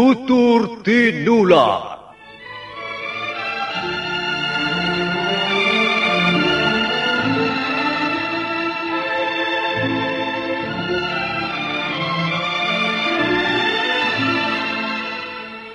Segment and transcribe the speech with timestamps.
[0.00, 2.00] Tutur Tinula.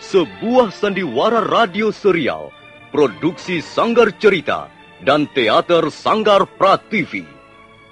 [0.02, 2.50] Sebuah sandiwara radio serial,
[2.90, 4.74] produksi Sanggar Cerita
[5.06, 7.30] dan Teater Sanggar Prativi.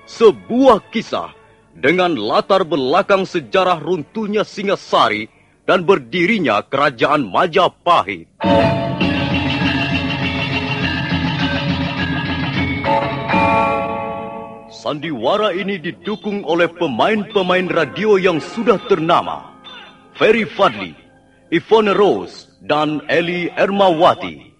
[0.09, 1.29] Sebuah kisah
[1.77, 5.29] dengan latar belakang sejarah runtuhnya Singasari
[5.63, 8.27] dan berdirinya kerajaan Majapahit.
[14.83, 19.55] Sandiwara ini didukung oleh pemain-pemain radio yang sudah ternama.
[20.19, 20.91] Ferry Fadli,
[21.49, 24.52] Ivone Rose, dan Eli Ermawati.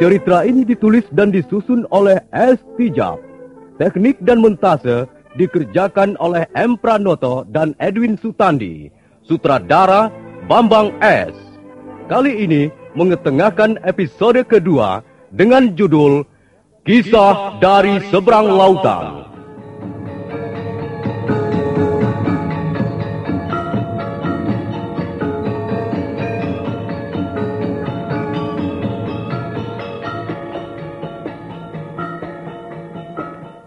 [0.00, 2.56] Cerita ini ditulis dan disusun oleh S.
[2.80, 3.20] Tijab.
[3.76, 5.04] Teknik dan montase
[5.36, 6.80] dikerjakan oleh M.
[6.80, 8.88] Pranoto dan Edwin Sutandi.
[9.20, 10.08] Sutradara
[10.48, 11.36] Bambang S.
[12.08, 15.04] Kali ini mengetengahkan episode kedua
[15.36, 16.24] dengan judul
[16.88, 19.19] Kisah dari Seberang Lautan.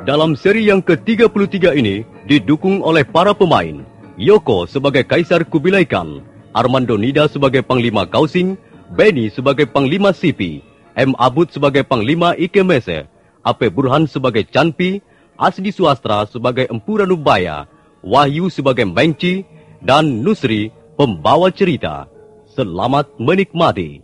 [0.03, 3.87] Dalam seri yang ke-33 ini didukung oleh para pemain
[4.19, 6.19] Yoko sebagai Kaisar Kubilai Khan,
[6.51, 8.59] Armando Nida sebagai Panglima Kausing,
[8.91, 10.59] Benny sebagai Panglima Sipi,
[10.91, 11.15] M.
[11.15, 13.07] Abud sebagai Panglima Ikemese,
[13.47, 14.99] Ape Burhan sebagai Canpi,
[15.39, 17.71] Asdi Suastra sebagai Empu Ranubaya,
[18.03, 19.47] Wahyu sebagai Mengci,
[19.79, 20.67] dan Nusri
[20.99, 22.11] pembawa cerita.
[22.51, 24.03] Selamat menikmati.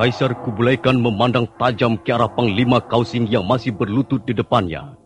[0.00, 4.96] Kaisar Kublai Khan memandang tajam ke arah Panglima Kausing yang masih berlutut di depannya.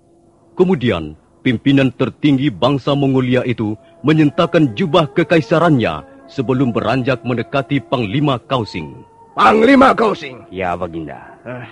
[0.55, 3.75] Kemudian, pimpinan tertinggi bangsa Mongolia itu
[4.07, 9.03] menyentakan jubah kekaisarannya sebelum beranjak mendekati Panglima Kausing.
[9.35, 10.47] Panglima Kausing.
[10.55, 11.43] Ya, Baginda.
[11.43, 11.67] Eh,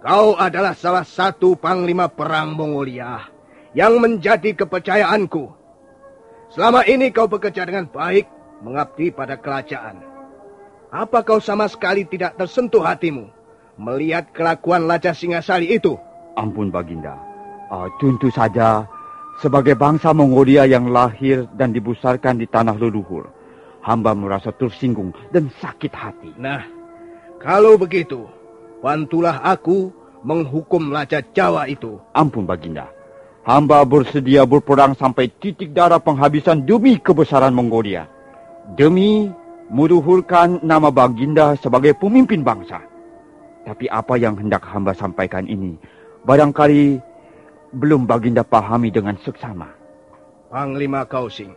[0.00, 3.20] kau adalah salah satu panglima perang Mongolia
[3.76, 5.44] yang menjadi kepercayaanku.
[6.56, 8.24] Selama ini kau bekerja dengan baik,
[8.64, 10.15] mengabdi pada kerajaan.
[10.96, 13.28] Apa kau sama sekali tidak tersentuh hatimu
[13.76, 16.00] melihat kelakuan Raja Singasari itu?
[16.40, 17.20] Ampun, Baginda.
[17.68, 18.88] Uh, tentu saja,
[19.44, 23.28] sebagai bangsa Mongolia yang lahir dan dibesarkan di tanah leluhur,
[23.84, 26.32] hamba merasa tersinggung dan sakit hati.
[26.40, 26.64] Nah,
[27.44, 28.24] kalau begitu,
[28.80, 29.92] bantulah aku
[30.24, 32.00] menghukum Raja Jawa itu.
[32.16, 32.88] Ampun, Baginda.
[33.44, 38.08] Hamba bersedia berperang sampai titik darah penghabisan demi kebesaran Mongolia.
[38.80, 39.28] Demi
[39.70, 42.82] meluhurkan nama Baginda sebagai pemimpin bangsa.
[43.66, 45.74] Tapi apa yang hendak hamba sampaikan ini,
[46.22, 47.02] barangkali
[47.74, 49.74] belum Baginda pahami dengan seksama.
[50.46, 51.52] Panglima Kausing,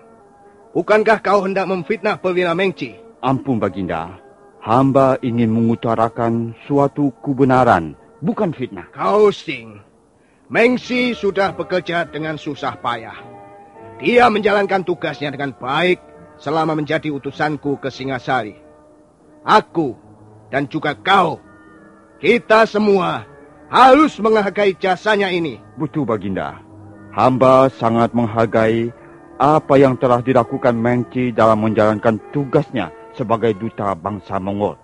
[0.74, 2.98] bukankah kau hendak memfitnah Perwira Mengci?
[3.22, 4.18] Ampun Baginda,
[4.60, 8.92] Hamba ingin mengutarakan suatu kebenaran, bukan fitnah.
[8.92, 9.80] Kau sing.
[10.52, 13.16] Mengsi sudah bekerja dengan susah payah.
[14.04, 16.02] Dia menjalankan tugasnya dengan baik
[16.40, 18.56] selama menjadi utusanku ke Singasari.
[19.44, 19.96] Aku
[20.50, 21.40] dan juga kau,
[22.20, 23.28] kita semua
[23.70, 25.62] harus menghargai jasanya ini.
[25.78, 26.60] Betul, Baginda.
[27.14, 28.90] Hamba sangat menghargai
[29.40, 34.76] apa yang telah dilakukan Mengci dalam menjalankan tugasnya sebagai duta bangsa Mongol.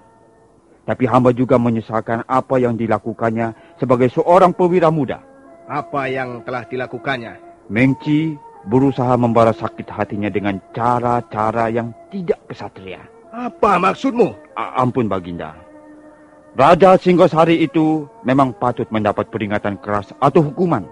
[0.86, 5.18] Tapi hamba juga menyesalkan apa yang dilakukannya sebagai seorang perwira muda.
[5.66, 7.42] Apa yang telah dilakukannya?
[7.74, 13.02] Mengci berusaha membalas sakit hatinya dengan cara-cara yang tidak kesatria.
[13.30, 14.34] Apa maksudmu?
[14.56, 15.54] A ampun Baginda.
[16.56, 20.88] Raja Singgosari itu memang patut mendapat peringatan keras atau hukuman.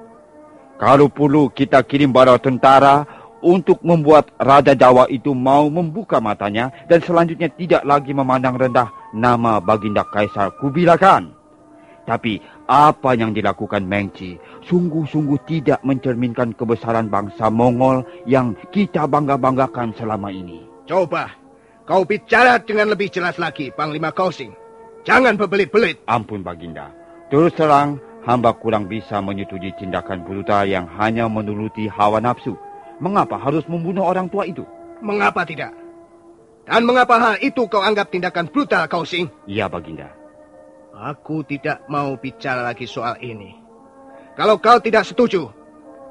[0.75, 3.07] Kalau perlu kita kirim bala tentara
[3.39, 9.63] untuk membuat Raja Jawa itu mau membuka matanya dan selanjutnya tidak lagi memandang rendah nama
[9.63, 11.31] Baginda Kaisar Kubilakan.
[12.03, 20.31] Tapi apa yang dilakukan Mengci sungguh-sungguh tidak mencerminkan kebesaran bangsa Mongol yang kita bangga-banggakan selama
[20.31, 20.63] ini.
[20.87, 21.31] Coba,
[21.83, 24.55] kau bicara dengan lebih jelas lagi, Panglima Kausing.
[25.03, 25.99] Jangan berbelit-belit.
[26.07, 26.91] Ampun, Baginda.
[27.27, 32.55] Terus terang, hamba kurang bisa menyetujui tindakan brutal yang hanya menuruti hawa nafsu
[33.03, 34.63] Mengapa harus membunuh orang tua itu?
[35.03, 35.75] Mengapa tidak?
[36.63, 39.27] Dan mengapa hal itu kau anggap tindakan brutal, kau sing?
[39.43, 40.22] Iya, Baginda.
[40.93, 43.57] Aku tidak mau bicara lagi soal ini.
[44.37, 45.49] Kalau kau tidak setuju,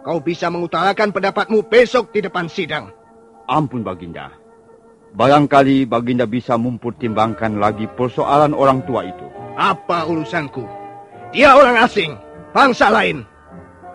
[0.02, 2.90] kau bisa mengutarakan pendapatmu besok di depan sidang.
[3.46, 4.34] Ampun, Baginda.
[5.14, 9.26] Barangkali Baginda bisa mempertimbangkan lagi persoalan orang tua itu.
[9.54, 10.66] Apa urusanku?
[11.30, 12.18] Dia orang asing,
[12.50, 13.22] bangsa lain.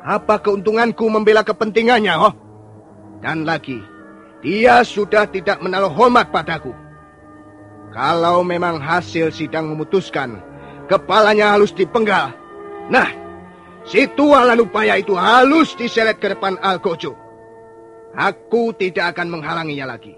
[0.08, 2.32] Apa keuntunganku membela kepentingannya, oh?
[3.20, 3.84] Dan lagi,
[4.40, 6.72] dia sudah tidak menaruh hormat padaku.
[7.92, 10.40] Kalau memang hasil sidang memutuskan,
[10.88, 12.34] kepalanya harus dipenggal.
[12.88, 13.12] Nah,
[13.84, 17.14] si tua Lanupaya itu halus diseret ke depan Algojo.
[18.18, 20.16] Aku tidak akan menghalanginya lagi.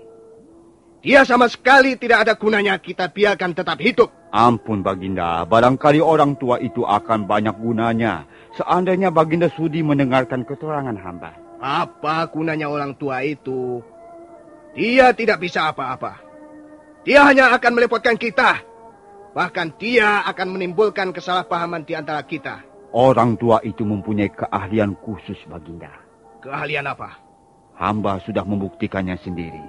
[1.00, 4.12] Dia sama sekali tidak ada gunanya kita biarkan tetap hidup.
[4.30, 8.30] Ampun Baginda, barangkali orang tua itu akan banyak gunanya.
[8.54, 11.34] Seandainya Baginda sudi mendengarkan keterangan hamba.
[11.60, 13.82] Apa gunanya orang tua itu?
[14.78, 16.22] Dia tidak bisa apa-apa.
[17.04, 18.69] Dia hanya akan merepotkan kita.
[19.40, 22.60] Bahkan dia akan menimbulkan kesalahpahaman di antara kita.
[22.92, 25.88] Orang tua itu mempunyai keahlian khusus, Baginda.
[26.44, 27.16] Keahlian apa?
[27.80, 29.64] Hamba sudah membuktikannya sendiri.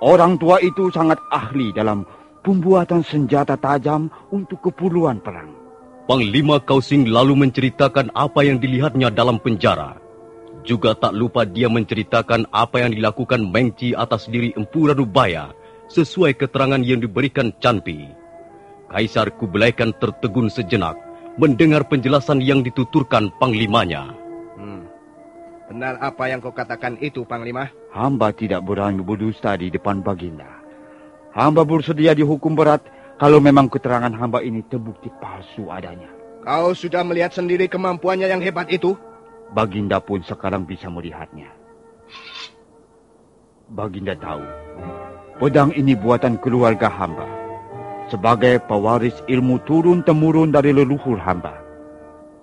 [0.00, 2.08] Orang tua itu sangat ahli dalam
[2.40, 5.52] pembuatan senjata tajam untuk keperluan perang.
[6.08, 10.00] Panglima Kausing lalu menceritakan apa yang dilihatnya dalam penjara.
[10.64, 15.52] Juga tak lupa dia menceritakan apa yang dilakukan Mengci atas diri Empu Ranubaya
[15.92, 18.19] sesuai keterangan yang diberikan Canpi.
[18.90, 20.98] Kaisar Kublai Khan tertegun sejenak
[21.38, 24.10] mendengar penjelasan yang dituturkan Panglimanya.
[24.58, 24.82] Hmm.
[25.70, 27.70] Benar apa yang kau katakan itu, Panglima?
[27.94, 30.50] Hamba tidak berani berdusta di depan Baginda.
[31.30, 32.82] Hamba bersedia dihukum berat
[33.22, 36.10] kalau memang keterangan hamba ini terbukti palsu adanya.
[36.42, 38.98] Kau sudah melihat sendiri kemampuannya yang hebat itu?
[39.54, 41.54] Baginda pun sekarang bisa melihatnya.
[43.70, 44.42] Baginda tahu,
[45.38, 47.39] pedang ini buatan keluarga hamba.
[48.10, 51.54] Sebagai pewaris ilmu turun-temurun dari leluhur hamba.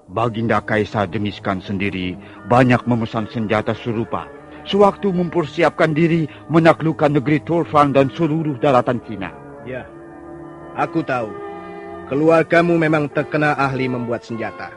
[0.07, 2.15] Baginda Kaisar Dengiskan sendiri
[2.47, 4.31] banyak memesan senjata serupa
[4.67, 9.31] sewaktu mempersiapkan diri menaklukkan negeri Turfan dan seluruh daratan Cina.
[9.67, 9.87] Ya,
[10.75, 11.31] aku tahu.
[12.07, 14.71] Keluargamu memang terkenal ahli membuat senjata.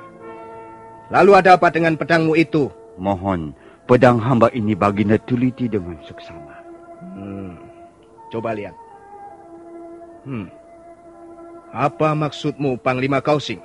[1.15, 2.71] Lalu ada apa dengan pedangmu itu?
[2.99, 3.55] Mohon,
[3.87, 6.59] pedang hamba ini baginda teliti dengan seksama.
[7.15, 7.55] Hmm,
[8.35, 8.75] coba lihat.
[10.27, 10.51] Hmm,
[11.71, 13.63] apa maksudmu, Panglima Kausing?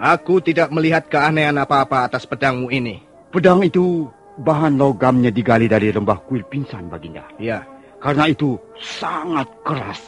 [0.00, 3.04] Aku tidak melihat keanehan apa-apa atas pedangmu ini.
[3.28, 4.08] Pedang itu
[4.40, 7.28] bahan logamnya digali dari lembah kuil pingsan, Baginda.
[7.36, 7.68] Ya.
[8.00, 10.00] Karena itu sangat keras.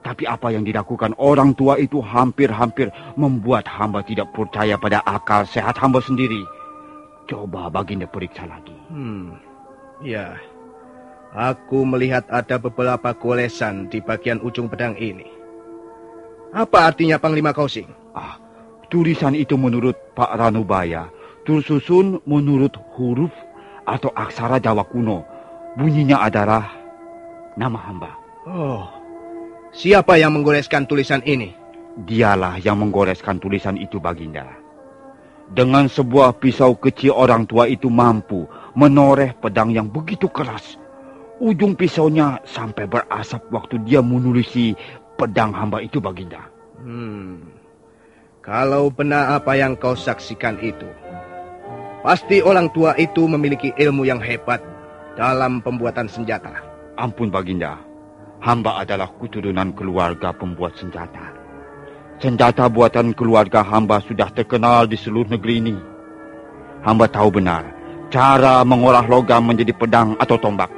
[0.00, 2.88] Tapi apa yang dilakukan orang tua itu hampir-hampir
[3.20, 6.40] membuat hamba tidak percaya pada akal sehat hamba sendiri.
[7.28, 8.72] Coba baginda periksa lagi.
[8.88, 9.36] Hmm,
[10.00, 10.40] ya.
[11.36, 15.39] Aku melihat ada beberapa golesan di bagian ujung pedang ini.
[16.50, 17.86] Apa artinya Panglima Kausing?
[18.14, 18.38] Ah,
[18.90, 21.10] tulisan itu menurut Pak Ranubaya
[21.46, 23.32] tersusun menurut huruf
[23.86, 25.22] atau aksara Jawa kuno.
[25.78, 26.74] Bunyinya adalah
[27.54, 28.10] nama hamba.
[28.50, 29.00] Oh,
[29.70, 31.54] Siapa yang menggoreskan tulisan ini?
[31.94, 34.50] Dialah yang menggoreskan tulisan itu, Baginda.
[35.46, 40.74] Dengan sebuah pisau kecil orang tua itu mampu menoreh pedang yang begitu keras.
[41.38, 44.74] Ujung pisaunya sampai berasap waktu dia menulisi
[45.20, 46.48] pedang hamba itu, Baginda.
[46.80, 47.44] Hmm.
[48.40, 50.88] Kalau benar apa yang kau saksikan itu,
[52.00, 54.64] pasti orang tua itu memiliki ilmu yang hebat
[55.20, 56.64] dalam pembuatan senjata.
[56.96, 57.76] Ampun, Baginda.
[58.40, 61.36] Hamba adalah keturunan keluarga pembuat senjata.
[62.16, 65.76] Senjata buatan keluarga hamba sudah terkenal di seluruh negeri ini.
[66.80, 70.68] Hamba tahu benar cara mengolah logam menjadi pedang atau tombak.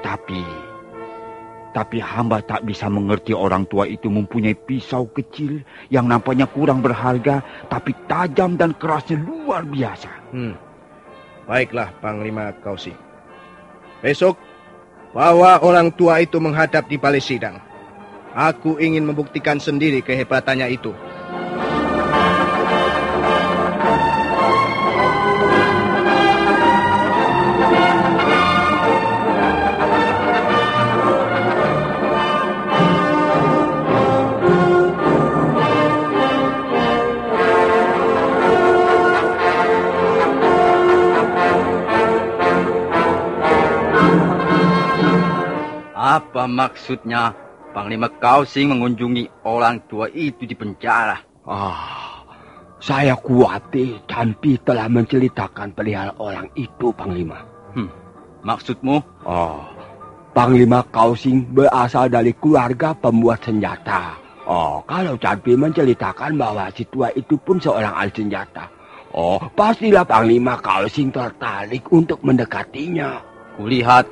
[0.00, 0.46] Tapi,
[1.76, 5.60] tapi hamba tak bisa mengerti orang tua itu mempunyai pisau kecil
[5.92, 10.08] yang nampaknya kurang berharga, tapi tajam dan kerasnya luar biasa.
[10.32, 10.56] Hmm.
[11.44, 12.96] Baiklah, Panglima Kausi.
[14.00, 14.40] Besok,
[15.12, 17.60] bawa orang tua itu menghadap di balai sidang.
[18.32, 20.96] Aku ingin membuktikan sendiri kehebatannya itu.
[46.16, 47.36] Apa maksudnya
[47.76, 51.20] Panglima Kausing mengunjungi orang tua itu di penjara?
[51.44, 52.24] Ah,
[52.80, 57.44] saya khawatir Campi telah menceritakan perihal orang itu, Panglima.
[57.76, 57.92] Hmm,
[58.40, 58.96] maksudmu?
[59.28, 59.60] Oh,
[60.32, 64.16] Panglima Kausing berasal dari keluarga pembuat senjata.
[64.48, 68.72] Oh, kalau Campi menceritakan bahwa si tua itu pun seorang ahli senjata.
[69.12, 73.20] Oh, pastilah Panglima Kausing tertarik untuk mendekatinya.
[73.60, 74.08] Kulihat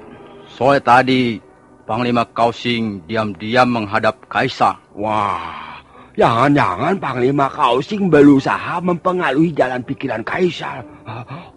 [0.52, 1.53] sore tadi
[1.84, 4.80] Panglima Kausing diam-diam menghadap Kaisar.
[4.96, 5.84] Wah,
[6.16, 10.80] jangan-jangan Panglima Kausing berusaha mempengaruhi jalan pikiran Kaisar.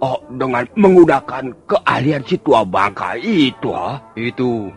[0.04, 4.04] Oh, dengan menggunakan keahlian si tua bangka itu, ha?
[4.20, 4.68] Itu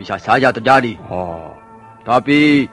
[0.00, 0.96] bisa saja terjadi.
[1.12, 1.52] Oh,
[2.08, 2.64] Tapi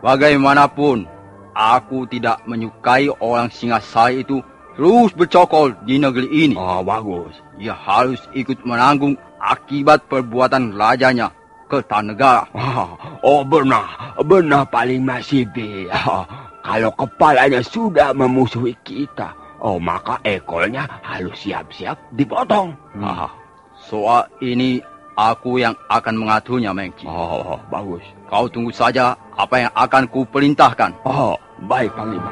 [0.00, 1.04] bagaimanapun,
[1.52, 4.40] aku tidak menyukai orang Singasari itu
[4.72, 6.56] terus bercokol di negeri ini.
[6.56, 7.36] oh bagus.
[7.60, 11.34] Ia harus ikut menanggung akibat perbuatan rajanya
[11.68, 12.42] tanah negara.
[13.18, 14.14] Oh, benar.
[14.22, 15.86] Benar paling masih B.
[16.62, 22.72] Kalau kepalanya sudah memusuhi kita, oh maka ekornya harus siap-siap dipotong.
[23.02, 23.28] Ah,
[23.88, 24.78] Soal ini
[25.18, 27.06] aku yang akan mengaturnya, Mengki.
[27.10, 28.04] Oh, bagus.
[28.30, 30.94] Kau tunggu saja apa yang akan ku perintahkan.
[31.02, 31.34] Oh,
[31.66, 32.30] baik Panglima.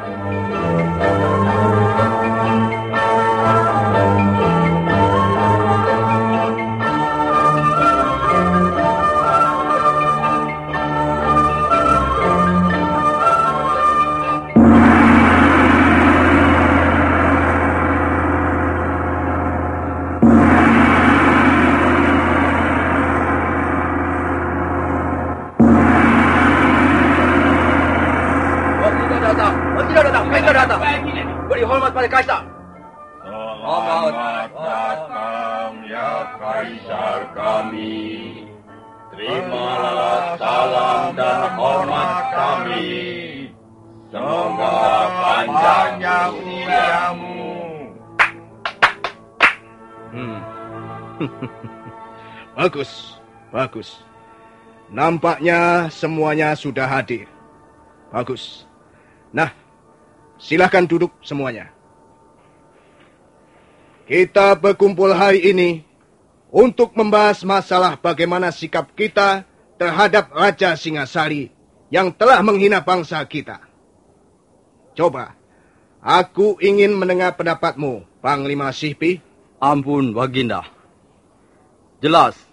[52.76, 53.16] Bagus,
[53.48, 53.88] bagus.
[54.92, 57.24] Nampaknya semuanya sudah hadir.
[58.12, 58.68] Bagus.
[59.32, 59.48] Nah,
[60.36, 61.72] silahkan duduk semuanya.
[64.04, 65.88] Kita berkumpul hari ini
[66.52, 69.48] untuk membahas masalah bagaimana sikap kita
[69.80, 71.48] terhadap Raja Singasari
[71.88, 73.56] yang telah menghina bangsa kita.
[74.92, 75.32] Coba,
[76.04, 79.24] aku ingin mendengar pendapatmu, Panglima Sihpi.
[79.56, 80.68] Ampun, Baginda.
[82.04, 82.45] Jelas,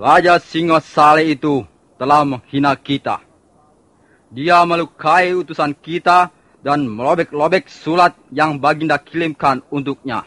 [0.00, 1.60] Raja Singasari itu
[2.00, 3.20] telah menghina kita.
[4.32, 6.32] Dia melukai utusan kita
[6.64, 10.24] dan merobek-robek surat yang Baginda kirimkan untuknya.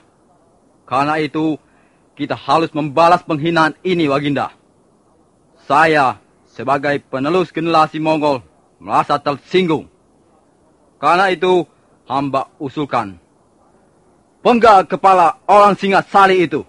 [0.85, 1.57] Karena itu,
[2.13, 4.53] kita harus membalas penghinaan ini, Baginda.
[5.65, 8.45] Saya, sebagai penerus generasi Mongol,
[8.77, 9.89] merasa tersinggung.
[11.01, 11.65] Karena itu,
[12.05, 13.17] hamba usulkan.
[14.45, 16.61] Penggal kepala orang Singasari itu.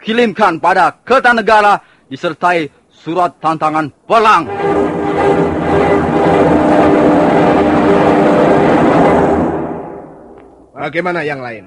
[0.00, 4.44] Kirimkan pada Kertanegara disertai surat tantangan perang.
[10.76, 11.66] Bagaimana yang lain?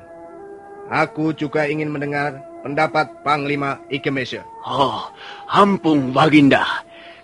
[0.89, 4.41] Aku juga ingin mendengar pendapat Panglima Ikemesya.
[4.65, 5.05] Oh,
[5.51, 6.65] ampun Baginda.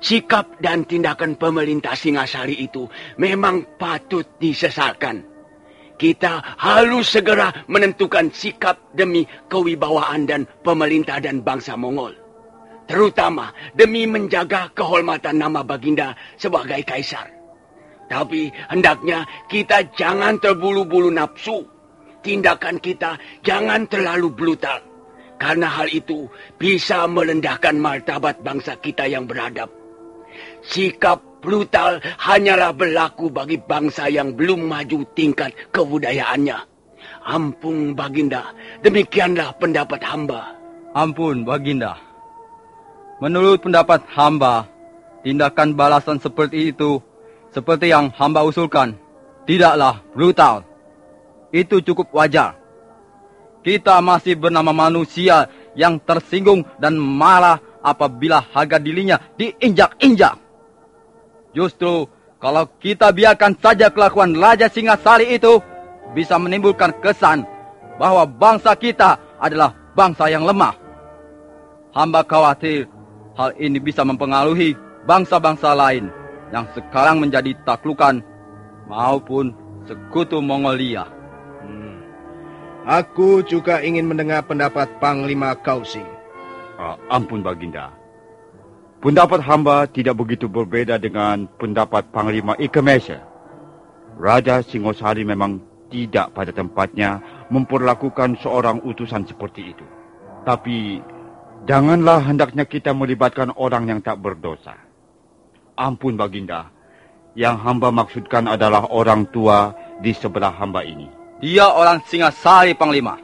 [0.03, 2.85] Sikap dan tindakan pemerintah Singasari itu
[3.17, 5.25] memang patut disesalkan.
[5.95, 12.24] Kita harus segera menentukan sikap demi kewibawaan dan pemerintah dan bangsa Mongol.
[12.85, 17.33] Terutama demi menjaga kehormatan nama Baginda sebagai kaisar.
[18.05, 21.65] Tapi hendaknya kita jangan terbulu-bulu nafsu.
[22.21, 24.81] Tindakan kita jangan terlalu brutal.
[25.41, 29.67] Karena hal itu bisa merendahkan martabat bangsa kita yang beradab.
[30.63, 36.57] Sikap brutal hanyalah berlaku bagi bangsa yang belum maju tingkat kebudayaannya.
[37.25, 38.53] Ampun Baginda,
[38.85, 40.53] demikianlah pendapat hamba.
[40.93, 42.04] Ampun, Baginda.
[43.23, 44.67] Menurut pendapat hamba,
[45.23, 46.99] tindakan balasan seperti itu,
[47.55, 48.99] seperti yang hamba usulkan,
[49.47, 50.67] tidaklah brutal.
[51.55, 52.59] Itu cukup wajar.
[53.63, 60.35] Kita masih bernama manusia yang tersinggung dan marah apabila harga dirinya diinjak-injak.
[61.55, 65.63] Justru kalau kita biarkan saja kelakuan Raja Singasari itu
[66.11, 67.47] bisa menimbulkan kesan
[67.95, 70.75] bahwa bangsa kita adalah bangsa yang lemah.
[71.95, 72.91] Hamba khawatir
[73.35, 74.73] hal ini bisa mempengaruhi
[75.03, 76.09] bangsa-bangsa lain
[76.49, 78.23] yang sekarang menjadi taklukan
[78.87, 79.51] maupun
[79.85, 81.05] sekutu Mongolia.
[81.61, 81.99] Hmm.
[82.87, 86.07] Aku juga ingin mendengar pendapat Panglima Kausing.
[86.79, 87.91] Ah, ampun Baginda.
[89.03, 93.21] Pendapat hamba tidak begitu berbeda dengan pendapat Panglima Ikemese.
[94.15, 95.61] Raja Singosari memang
[95.91, 99.85] tidak pada tempatnya memperlakukan seorang utusan seperti itu.
[100.47, 101.03] Tapi
[101.65, 104.77] janganlah hendaknya kita melibatkan orang yang tak berdosa.
[105.75, 106.71] Ampun Baginda,
[107.35, 111.11] yang hamba maksudkan adalah orang tua di sebelah hamba ini.
[111.43, 113.19] Dia orang Singasari Panglima.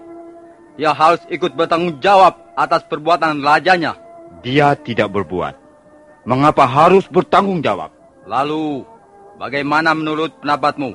[0.75, 3.95] Dia harus ikut bertanggung jawab atas perbuatan rajanya.
[4.43, 5.55] Dia tidak berbuat.
[6.27, 7.89] Mengapa harus bertanggung jawab?
[8.27, 8.83] Lalu,
[9.39, 10.93] bagaimana menurut pendapatmu?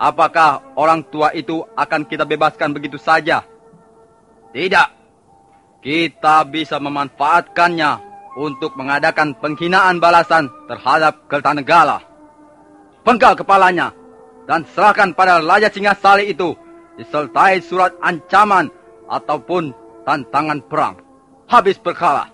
[0.00, 3.44] Apakah orang tua itu akan kita bebaskan begitu saja?
[4.52, 4.99] Tidak.
[5.80, 7.90] Kita bisa memanfaatkannya
[8.36, 12.04] untuk mengadakan penghinaan balasan terhadap Kertanegara.
[13.00, 13.88] Penggal kepalanya
[14.44, 16.52] dan serahkan pada Raja Singasari itu
[17.00, 18.68] disertai surat ancaman
[19.08, 19.72] ataupun
[20.04, 21.00] tantangan perang.
[21.48, 22.28] Habis perkara.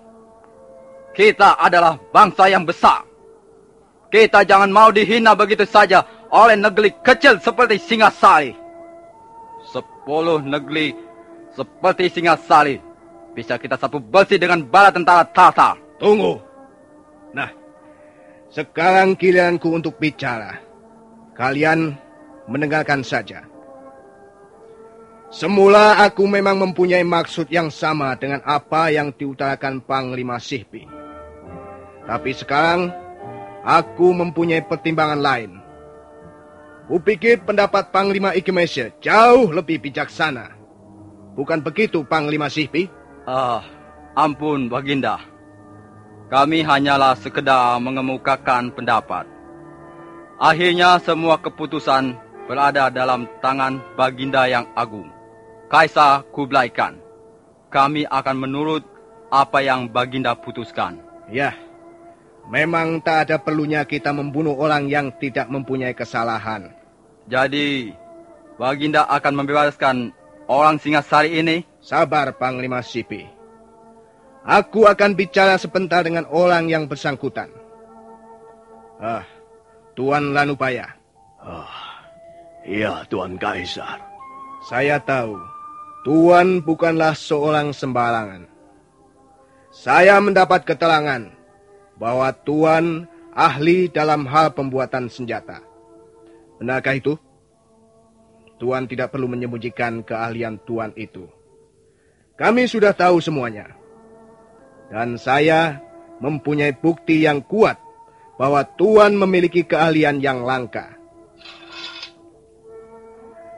[1.15, 3.07] Kita adalah bangsa yang besar.
[4.11, 6.03] Kita jangan mau dihina begitu saja
[6.35, 8.51] oleh negeri kecil seperti Singasari.
[9.71, 10.91] Sepuluh negeri
[11.55, 12.86] seperti Singasari
[13.37, 15.77] bisa kita sapu bersih dengan bala tentara Tatar.
[16.01, 16.41] Tunggu.
[17.37, 17.53] Nah,
[18.49, 20.57] sekarang giliranku untuk bicara.
[21.37, 21.93] Kalian
[22.49, 23.45] mendengarkan saja.
[25.29, 30.89] Semula aku memang mempunyai maksud yang sama dengan apa yang diutarakan Panglima Sihpi.
[32.07, 32.89] Tapi sekarang
[33.61, 35.51] aku mempunyai pertimbangan lain.
[36.87, 40.55] Kupikir pendapat Panglima Ikemesya jauh lebih bijaksana.
[41.35, 42.87] Bukan begitu Panglima Sihpi?
[43.27, 43.59] Ah,
[44.15, 45.19] ampun Baginda.
[46.31, 49.27] Kami hanyalah sekedar mengemukakan pendapat.
[50.39, 52.15] Akhirnya semua keputusan
[52.47, 55.11] berada dalam tangan Baginda yang agung.
[55.67, 57.03] Kaisar Kublai Khan.
[57.67, 58.87] Kami akan menurut
[59.27, 61.03] apa yang Baginda putuskan.
[61.27, 61.51] Ya,
[62.47, 66.71] Memang tak ada perlunya kita membunuh orang yang tidak mempunyai kesalahan.
[67.27, 67.91] Jadi,
[68.55, 70.15] Baginda akan membebaskan
[70.47, 71.67] orang Singasari ini?
[71.87, 73.23] Sabar, Panglima Sipi.
[74.43, 77.47] Aku akan bicara sebentar dengan orang yang bersangkutan.
[78.99, 79.23] Ah,
[79.95, 80.99] Tuan Lanupaya.
[81.39, 82.03] Ah,
[82.67, 84.03] iya, Tuan Kaisar.
[84.67, 85.39] Saya tahu,
[86.03, 88.51] Tuan bukanlah seorang sembarangan.
[89.71, 91.23] Saya mendapat keterangan
[91.95, 95.63] bahwa Tuan ahli dalam hal pembuatan senjata.
[96.59, 97.15] Benarkah itu?
[98.59, 101.36] Tuan tidak perlu menyembunyikan keahlian Tuan itu.
[102.37, 103.73] Kami sudah tahu semuanya.
[104.87, 105.81] Dan saya
[106.23, 107.81] mempunyai bukti yang kuat
[108.37, 110.95] bahwa Tuan memiliki keahlian yang langka.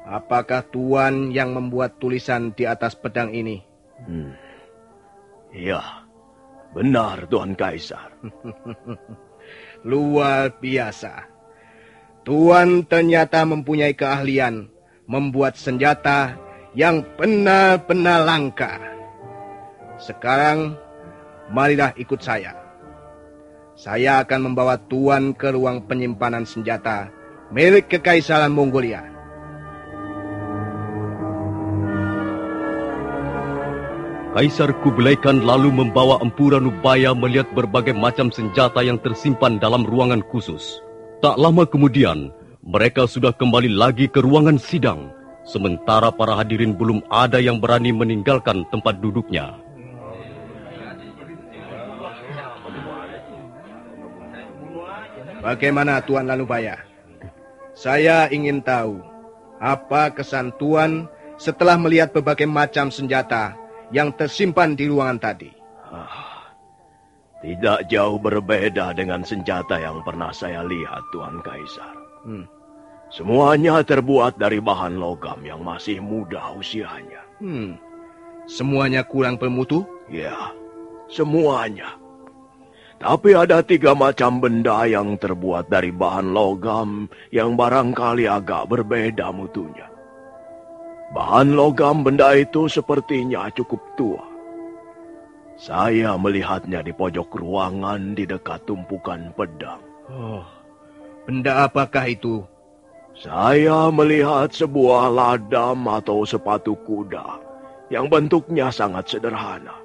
[0.09, 3.61] Apakah Tuan yang membuat tulisan di atas pedang ini?
[4.09, 4.33] Hmm.
[5.53, 6.09] Ya,
[6.69, 8.13] Benar, Tuan Kaisar.
[9.89, 11.25] Luar biasa.
[12.21, 14.69] Tuan ternyata mempunyai keahlian
[15.09, 16.37] membuat senjata
[16.79, 18.79] yang benar-benar langka.
[19.99, 20.79] Sekarang,
[21.51, 22.55] marilah ikut saya.
[23.75, 27.11] Saya akan membawa Tuan ke ruang penyimpanan senjata
[27.51, 29.03] milik Kekaisaran Mongolia.
[34.39, 40.23] Kaisar Kublai Khan lalu membawa Empu Ranubaya melihat berbagai macam senjata yang tersimpan dalam ruangan
[40.31, 40.79] khusus.
[41.19, 42.31] Tak lama kemudian,
[42.63, 45.11] mereka sudah kembali lagi ke ruangan sidang,
[45.49, 49.57] sementara para hadirin belum ada yang berani meninggalkan tempat duduknya.
[55.41, 56.77] Bagaimana Tuan Lanubaya?
[57.73, 59.01] Saya ingin tahu
[59.57, 61.09] apa kesan Tuan
[61.39, 63.55] setelah melihat berbagai macam senjata
[63.89, 65.49] yang tersimpan di ruangan tadi.
[65.89, 66.53] Ah,
[67.39, 71.95] tidak jauh berbeda dengan senjata yang pernah saya lihat, Tuan Kaisar.
[72.27, 72.58] Hmm.
[73.09, 77.25] Semuanya terbuat dari bahan logam yang masih muda usianya.
[77.41, 77.73] Hmm.
[78.45, 79.81] Semuanya kurang bermutu?
[80.09, 80.53] Ya,
[81.09, 81.97] semuanya.
[82.99, 89.89] Tapi ada tiga macam benda yang terbuat dari bahan logam yang barangkali agak berbeda mutunya.
[91.09, 94.21] Bahan logam benda itu sepertinya cukup tua.
[95.57, 99.81] Saya melihatnya di pojok ruangan di dekat tumpukan pedang.
[100.11, 100.45] Oh,
[101.25, 102.45] benda apakah itu?
[103.19, 107.35] Saya melihat sebuah ladam atau sepatu kuda
[107.91, 109.75] yang bentuknya sangat sederhana.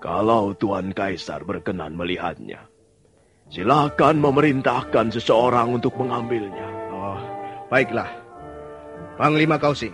[0.00, 2.64] Kalau Tuan Kaisar berkenan melihatnya,
[3.52, 6.68] silakan memerintahkan seseorang untuk mengambilnya.
[6.96, 7.20] Oh,
[7.68, 8.08] baiklah.
[9.20, 9.92] Panglima Kausing,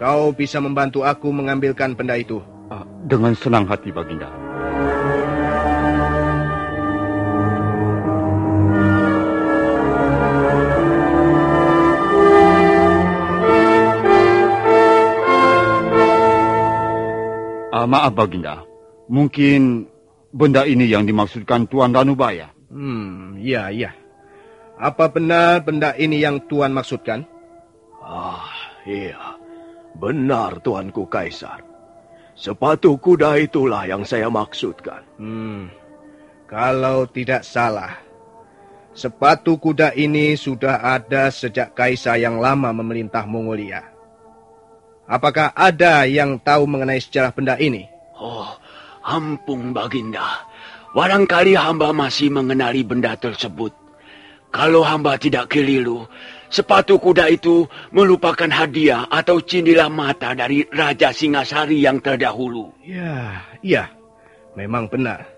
[0.00, 2.40] kau bisa membantu aku mengambilkan benda itu.
[2.72, 4.45] Ah, dengan senang hati, Baginda.
[17.76, 18.64] Ah, maaf, Baginda.
[19.12, 19.84] Mungkin
[20.32, 22.48] benda ini yang dimaksudkan Tuan Danubaya.
[22.72, 23.92] Hmm, iya, iya.
[24.80, 27.28] Apa benar benda ini yang Tuan maksudkan?
[28.00, 28.48] Ah,
[28.88, 29.36] iya.
[29.92, 31.60] Benar, Tuanku Kaisar.
[32.32, 35.04] Sepatu kuda itulah yang saya maksudkan.
[35.20, 35.68] Hmm,
[36.48, 37.92] kalau tidak salah,
[38.96, 43.95] sepatu kuda ini sudah ada sejak Kaisar yang lama memerintah Mongolia.
[45.06, 47.86] Apakah ada yang tahu mengenai sejarah benda ini?
[48.18, 48.50] Oh,
[49.06, 50.46] ampun Baginda.
[50.90, 53.70] Barangkali hamba masih mengenali benda tersebut.
[54.50, 56.08] Kalau hamba tidak keliru,
[56.50, 62.72] sepatu kuda itu merupakan hadiah atau cindilah mata dari Raja Singasari yang terdahulu.
[62.82, 63.92] Ya, iya.
[64.56, 65.28] Memang benar.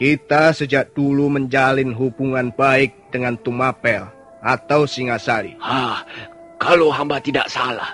[0.00, 4.08] Kita sejak dulu menjalin hubungan baik dengan Tumapel
[4.40, 5.54] atau Singasari.
[5.60, 6.00] Ah,
[6.56, 7.92] kalau hamba tidak salah,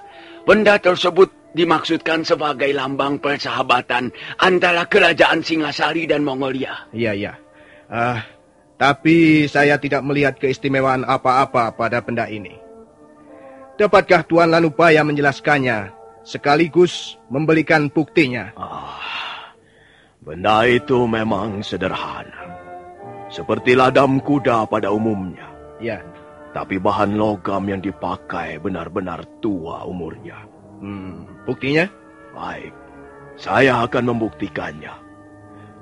[0.48, 4.08] benda tersebut dimaksudkan sebagai lambang persahabatan
[4.40, 6.88] antara kerajaan Singasari dan Mongolia.
[6.96, 7.32] Iya, iya.
[7.92, 8.24] Ah,
[8.80, 12.56] tapi saya tidak melihat keistimewaan apa-apa pada benda ini.
[13.76, 15.92] Dapatkah Tuan Lanupaya menjelaskannya
[16.24, 18.56] sekaligus memberikan buktinya?
[18.56, 19.52] Ah,
[20.24, 22.56] benda itu memang sederhana.
[23.28, 25.44] Seperti ladam kuda pada umumnya.
[25.78, 26.00] Ya,
[26.56, 30.48] Tapi bahan logam yang dipakai benar-benar tua umurnya.
[30.80, 31.84] hmm, buktinya?
[32.32, 32.72] Baik,
[33.36, 34.94] saya akan membuktikannya.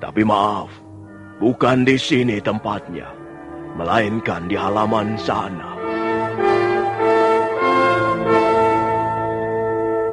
[0.03, 0.69] Tapi maaf,
[1.39, 3.09] bukan di sini tempatnya,
[3.79, 5.77] melainkan di halaman sana.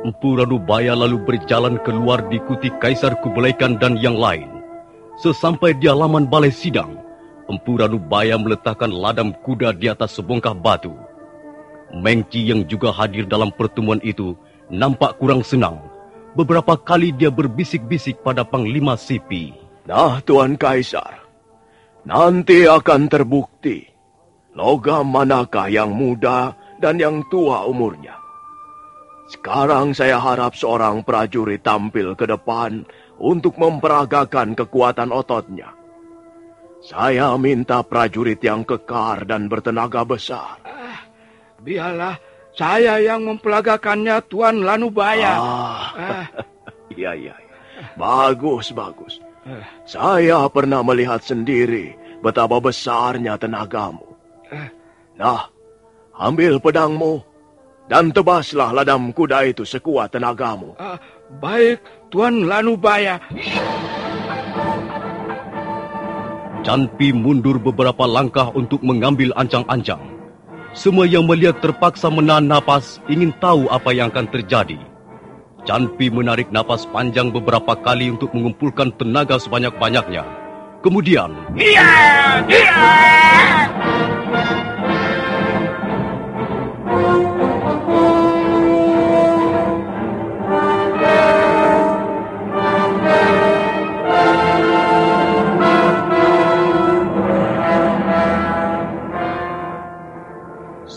[0.03, 4.51] Empu Ranubaya lalu berjalan keluar diikuti Kaisar Kublai Khan dan yang lain.
[5.15, 6.99] Sesampai di halaman balai sidang,
[7.51, 10.95] Empu Ranubaya meletakkan ladam kuda di atas sebongkah batu.
[11.93, 14.33] Mengci yang juga hadir dalam pertemuan itu
[14.71, 15.77] nampak kurang senang.
[16.33, 19.53] Beberapa kali dia berbisik-bisik pada Panglima Sipi.
[19.85, 21.21] Nah, Tuan Kaisar,
[22.07, 23.93] nanti akan terbukti
[24.57, 28.17] logam manakah yang muda dan yang tua umurnya.
[29.29, 32.85] Sekarang saya harap seorang prajurit tampil ke depan
[33.17, 35.82] untuk memperagakan kekuatan ototnya.
[36.83, 40.59] Saya minta prajurit yang kekar dan bertenaga besar.
[41.63, 42.19] Biarlah
[42.53, 45.33] saya yang mempelagakannya Tuan Lanubaya.
[45.39, 45.83] Ah,
[46.99, 47.33] iya, iya.
[47.39, 47.55] iya.
[47.95, 49.23] Bagus, bagus.
[49.87, 54.07] Saya pernah melihat sendiri betapa besarnya tenagamu.
[55.19, 55.47] Nah,
[56.19, 57.23] ambil pedangmu
[57.87, 60.75] dan tebaslah ladam kuda itu sekuat tenagamu.
[60.79, 60.99] Ah,
[61.39, 61.79] baik,
[62.11, 63.19] Tuan Lanubaya.
[66.63, 69.99] Canpi mundur beberapa langkah untuk mengambil ancang-ancang.
[70.71, 74.79] Semua yang melihat terpaksa menahan napas ingin tahu apa yang akan terjadi.
[75.67, 80.23] Canpi menarik napas panjang beberapa kali untuk mengumpulkan tenaga sebanyak-banyaknya.
[80.79, 81.35] Kemudian,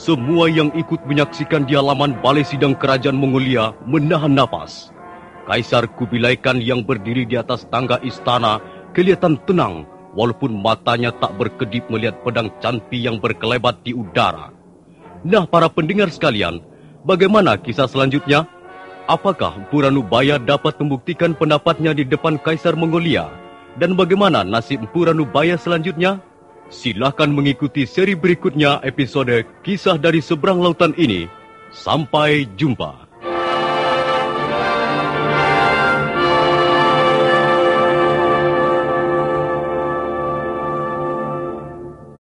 [0.07, 4.95] semua yang ikut menyaksikan di halaman balai sidang kerajaan Mongolia menahan napas.
[5.51, 8.62] Kaisar Kubilai Khan yang berdiri di atas tangga istana
[8.95, 9.83] kelihatan tenang
[10.14, 14.55] walaupun matanya tak berkedip melihat pedang Canpi yang berkelebat di udara.
[15.27, 16.62] Nah, para pendengar sekalian,
[17.03, 18.47] bagaimana kisah selanjutnya?
[19.11, 23.27] Apakah Empu Ranubaya dapat membuktikan pendapatnya di depan Kaisar Mongolia?
[23.75, 26.23] Dan bagaimana nasib Empu Ranubaya selanjutnya?
[26.66, 31.31] Silahkan mengikuti seri berikutnya episode Kisah dari Seberang Lautan ini.
[31.70, 33.06] Sampai jumpa.